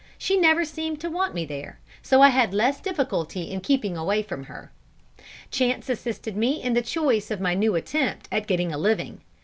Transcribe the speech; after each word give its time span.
She 0.17 0.35
never 0.35 0.65
seemed 0.65 0.99
to 1.01 1.11
want 1.11 1.35
me 1.35 1.45
there, 1.45 1.79
so 2.01 2.23
I 2.23 2.29
had 2.29 2.55
less 2.55 2.81
difficulty 2.81 3.51
in 3.51 3.61
keeping 3.61 3.95
away 3.95 4.23
from 4.23 4.45
her. 4.45 4.71
Chance 5.51 5.89
assisted 5.89 6.35
me 6.35 6.59
in 6.59 6.73
the 6.73 6.81
choice 6.81 7.29
of 7.29 7.39
my 7.39 7.53
new 7.53 7.75
attempt 7.75 8.27
at 8.31 8.47
getting 8.47 8.73
a 8.73 8.79
living. 8.79 9.21